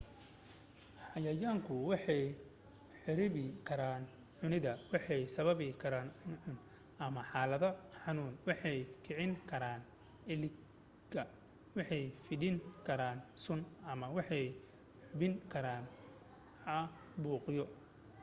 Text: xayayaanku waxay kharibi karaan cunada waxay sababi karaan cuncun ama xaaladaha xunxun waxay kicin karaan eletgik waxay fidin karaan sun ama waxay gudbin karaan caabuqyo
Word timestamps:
xayayaanku 1.11 1.73
waxay 1.89 2.23
kharibi 3.03 3.45
karaan 3.67 4.03
cunada 4.39 4.71
waxay 4.91 5.21
sababi 5.35 5.67
karaan 5.81 6.07
cuncun 6.21 6.57
ama 7.05 7.21
xaaladaha 7.31 7.71
xunxun 8.03 8.29
waxay 8.47 8.79
kicin 9.05 9.31
karaan 9.49 9.81
eletgik 10.33 11.27
waxay 11.77 12.03
fidin 12.25 12.55
karaan 12.87 13.17
sun 13.43 13.59
ama 13.91 14.05
waxay 14.17 14.45
gudbin 15.09 15.33
karaan 15.53 15.83
caabuqyo 16.63 17.65